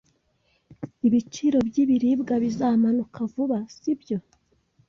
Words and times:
Ibiciro 1.07 1.57
byibiribwa 1.67 2.33
bizamanuka 2.43 3.19
vuba, 3.31 3.57
sibyo? 3.75 4.17